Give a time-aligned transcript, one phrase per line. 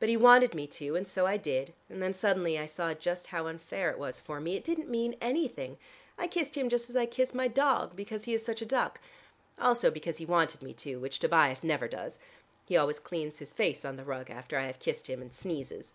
[0.00, 2.92] But he wanted me to, and so I did, and then suddenly I saw
[3.28, 4.56] how unfair it was for me.
[4.56, 5.78] It didn't mean anything:
[6.18, 8.98] I kissed him just as I kiss my dog, because he is such a duck.
[9.60, 12.18] Also because he wanted me to, which Tobias never does:
[12.64, 15.94] he always cleans his face on the rug after I have kissed him, and sneezes."